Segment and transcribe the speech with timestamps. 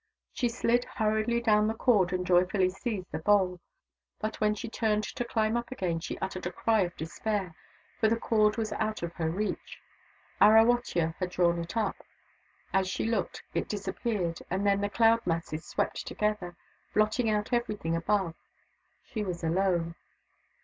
[0.33, 3.59] She slid hurriedly down the cord and joyfully seized the bowl.
[4.19, 7.53] But when she turned to climb up again she uttered a cry of despair,
[7.99, 9.77] for the cord was out of her reach.
[10.41, 11.97] Arawotya had drawn it up.
[12.73, 16.57] As she looked, it disappeared, and then the cloud masses swept together,
[16.95, 18.33] blotting out everything above.
[19.03, 19.93] She was alone.